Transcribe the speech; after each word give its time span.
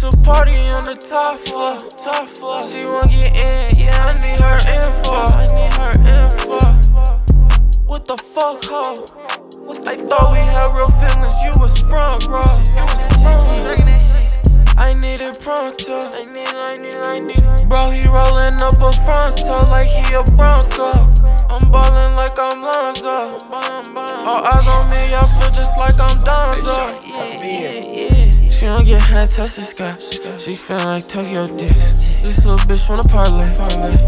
It's 0.00 0.14
a 0.14 0.16
party 0.22 0.54
on 0.78 0.86
the 0.86 0.94
top 0.94 1.42
floor, 1.42 1.74
top 1.98 2.28
floor. 2.30 2.62
She 2.62 2.86
won't 2.86 3.10
get 3.10 3.34
in, 3.34 3.82
yeah, 3.82 3.98
I 3.98 4.14
need 4.22 4.38
her 4.38 4.58
info. 4.70 5.26
I 5.26 5.50
need 5.50 5.74
her 5.74 5.90
info. 6.06 6.62
What 7.82 8.06
the 8.06 8.14
fuck, 8.14 8.62
ho? 8.62 9.02
What 9.66 9.82
they 9.82 9.98
thought 10.06 10.30
we 10.30 10.38
had 10.38 10.70
real 10.70 10.86
feelings, 11.02 11.34
you 11.42 11.50
was 11.58 11.82
front 11.90 12.30
row. 12.30 12.46
You 12.78 12.86
was 12.86 13.02
front. 13.18 13.58
I 14.78 14.94
need 14.94 15.18
it 15.18 15.42
pronto. 15.42 16.14
I 16.14 16.22
need, 16.30 16.46
I 16.46 16.78
need, 16.78 16.94
I 16.94 17.18
need 17.18 17.42
it. 17.42 17.68
Bro, 17.68 17.90
he 17.90 18.06
rolling 18.06 18.62
up 18.62 18.78
a 18.78 18.94
fronto 19.02 19.66
like 19.66 19.90
he 19.90 20.14
a 20.14 20.22
Bronco. 20.38 20.94
I'm 21.50 21.66
ballin' 21.74 22.14
like 22.14 22.38
I'm 22.38 22.62
Lonzo. 22.62 23.34
All 23.50 24.46
eyes 24.46 24.62
on 24.62 24.90
me, 24.94 25.10
I 25.10 25.26
feel 25.42 25.50
just 25.50 25.76
like 25.76 25.98
I'm 25.98 26.22
Donzo. 26.22 26.94
Yeah, 27.02 27.37
don't 28.76 28.84
get 28.84 29.00
high 29.00 29.24
touch 29.24 29.56
the 29.56 29.64
sky. 29.64 29.88
She 30.36 30.54
feel 30.54 30.76
like 30.84 31.08
Tokyo 31.08 31.48
Disc. 31.56 32.20
This 32.20 32.44
little 32.44 32.60
bitch 32.68 32.84
wanna 32.90 33.06
parlay. 33.08 33.48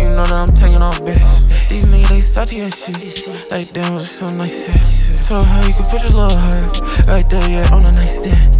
You 0.00 0.08
know 0.16 0.24
that 0.24 0.32
I'm 0.32 0.52
taking 0.56 0.80
off 0.80 0.96
bitch. 1.04 1.68
These 1.68 1.92
niggas 1.92 2.08
they 2.08 2.20
salty 2.20 2.60
and 2.64 2.72
shit. 2.72 3.52
Like 3.52 3.72
damn, 3.72 4.00
it's 4.00 4.08
so 4.08 4.26
nice 4.32 4.64
shit. 4.64 5.20
Told 5.28 5.44
her 5.44 5.60
you 5.68 5.74
can 5.74 5.84
put 5.92 6.00
your 6.08 6.16
little 6.16 6.38
heart 6.38 6.80
right 7.04 7.28
there, 7.28 7.44
yeah, 7.44 7.74
on 7.74 7.84
the 7.84 7.92
nightstand. 7.92 8.56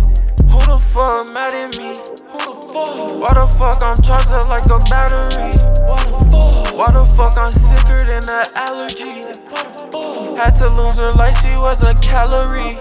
Who 0.52 0.60
the 0.68 0.76
fuck 0.76 1.32
mad 1.32 1.56
at 1.56 1.78
me? 1.80 1.96
Who 2.28 2.38
the 2.44 2.54
fuck? 2.68 3.16
Why 3.16 3.32
the 3.32 3.46
fuck 3.56 3.80
I'm 3.80 3.96
charged 4.04 4.36
up 4.36 4.52
like 4.52 4.68
a 4.68 4.78
battery? 4.92 5.56
Why 5.88 5.96
the 6.04 6.12
fuck? 6.28 6.76
Why 6.76 6.92
the 6.92 7.08
fuck 7.16 7.38
I'm 7.38 7.52
sicker 7.52 8.04
than 8.04 8.20
an 8.20 8.46
allergy? 8.52 9.24
Why 9.48 9.64
the 9.64 9.88
fuck? 9.88 10.36
Had 10.36 10.60
to 10.60 10.68
lose 10.76 10.98
her 11.00 11.12
like 11.16 11.32
she 11.40 11.56
was 11.56 11.80
a 11.80 11.94
calorie. 12.04 12.76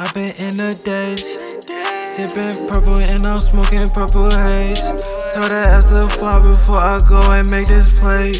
I've 0.00 0.14
been 0.14 0.30
in 0.36 0.56
the 0.56 0.80
days, 0.84 1.26
sipping 2.06 2.68
purple 2.68 3.00
and 3.00 3.26
I'm 3.26 3.40
smoking 3.40 3.88
purple 3.88 4.30
haze. 4.30 4.86
Told 5.34 5.50
that 5.50 5.74
as 5.74 5.90
a 5.90 6.08
fly 6.08 6.38
before 6.38 6.78
I 6.78 7.00
go 7.00 7.20
and 7.32 7.50
make 7.50 7.66
this 7.66 7.98
play. 7.98 8.30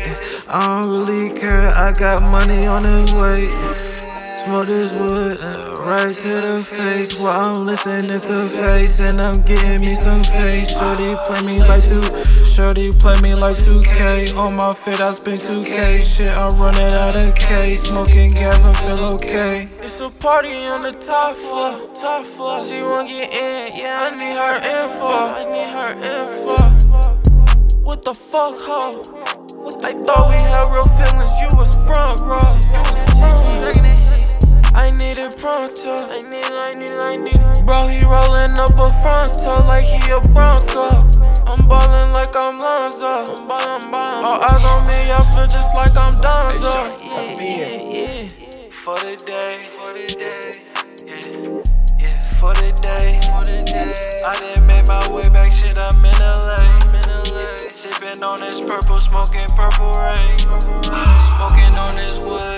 I 0.48 0.82
don't 0.82 0.88
really 0.88 1.34
care, 1.34 1.72
I 1.74 1.90
got 1.90 2.22
money 2.22 2.64
on 2.68 2.84
the 2.84 3.12
way. 3.18 3.87
Smoke 4.48 4.66
this 4.66 4.94
wood 4.94 5.36
uh, 5.42 5.74
right 5.84 6.14
to 6.14 6.28
the 6.40 6.64
face 6.64 7.20
while 7.20 7.54
I'm 7.54 7.66
listening 7.66 8.18
to 8.18 8.48
face 8.48 8.98
and 8.98 9.20
I'm 9.20 9.42
getting 9.42 9.82
me 9.82 9.92
some 9.92 10.24
face. 10.24 10.72
Shorty 10.72 11.12
play 11.28 11.42
me 11.44 11.58
like 11.68 11.86
two, 11.86 12.00
shorty 12.46 12.90
play 12.92 13.20
me 13.20 13.34
like 13.34 13.56
2K. 13.56 14.34
On 14.38 14.56
my 14.56 14.72
fit 14.72 15.02
I 15.02 15.10
spent 15.10 15.40
2K. 15.40 16.00
Shit, 16.00 16.30
I'm 16.30 16.58
running 16.58 16.96
out 16.96 17.14
of 17.14 17.34
K. 17.34 17.74
Smoking 17.74 18.30
gas, 18.30 18.64
I 18.64 18.72
feel 18.72 19.12
okay. 19.16 19.68
It's 19.80 20.00
a 20.00 20.08
party 20.08 20.64
on 20.64 20.80
the 20.80 20.92
top 20.92 21.36
floor, 21.36 21.94
top 21.94 22.24
floor. 22.24 22.58
She 22.58 22.80
won't 22.80 23.06
get 23.06 23.30
in, 23.30 23.76
yeah, 23.76 24.08
I 24.08 24.16
need 24.16 24.32
her 24.32 24.56
info. 24.64 25.12
I 25.12 25.44
need 25.52 25.68
her 25.76 25.92
info. 25.92 26.78
What 27.84 28.00
the 28.00 28.14
fuck, 28.14 28.56
ho? 28.64 28.96
What 29.60 29.82
they 29.82 29.92
thought 29.92 30.28
we 30.32 30.40
had 30.40 30.72
real 30.72 30.88
feelings, 30.96 31.36
need. 35.74 36.08
I 36.10 36.18
need, 36.28 36.44
I 36.44 36.74
need, 36.74 36.90
I 36.92 37.16
need 37.16 37.34
it. 37.34 37.66
Bro, 37.66 37.88
he 37.88 38.04
rolling 38.04 38.58
up 38.58 38.78
a 38.78 38.88
fronto 39.02 39.54
like 39.66 39.84
he 39.84 40.00
a 40.10 40.20
Bronco. 40.32 41.08
I'm 41.46 41.66
ballin' 41.68 42.12
like 42.12 42.34
I'm 42.36 42.58
Lonzo. 42.58 43.06
I'm 43.06 43.48
ballin', 43.48 43.90
ballin'. 43.90 44.24
All 44.24 44.40
eyes 44.40 44.64
on 44.64 44.86
me, 44.86 45.10
I 45.10 45.20
feel 45.34 45.46
just 45.48 45.74
like 45.74 45.96
I'm 45.96 46.20
Donzo. 46.20 46.72
Yeah, 47.00 47.40
yeah, 47.40 47.88
yeah. 47.92 48.68
For 48.70 48.96
the 48.96 49.16
day, 49.24 49.62
for 49.64 49.92
the 49.92 50.06
day, 50.16 50.52
yeah, 51.06 51.62
yeah, 51.98 52.20
for 52.40 52.54
the 52.54 52.72
day, 52.80 53.20
for 53.28 53.44
the 53.44 53.62
day. 53.64 54.22
I 54.24 54.32
didn't 54.40 54.66
make 54.66 54.86
my 54.88 55.08
way 55.10 55.28
back, 55.28 55.52
shit, 55.52 55.76
I'm 55.76 56.04
in 56.04 56.12
LA, 56.20 56.56
I'm 56.56 56.94
in 56.94 57.08
LA. 57.08 57.68
Sipping 57.68 58.22
on 58.22 58.40
this 58.40 58.60
purple, 58.60 59.00
smoking 59.00 59.48
purple 59.56 59.92
rain. 59.92 60.38
Smoking 61.36 61.76
on 61.76 61.94
this 61.94 62.20
wood, 62.20 62.57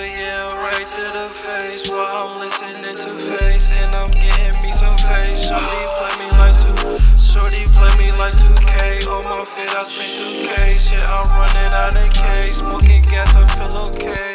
I 9.69 9.83
spent 9.83 10.11
2K. 10.17 10.89
Shit, 10.89 11.05
I'm 11.07 11.27
running 11.37 11.73
out 11.73 11.95
of 11.95 12.13
K. 12.13 12.43
Smoking 12.43 13.03
gas, 13.03 13.35
I 13.35 13.45
feel 13.47 13.77
okay. 13.87 14.30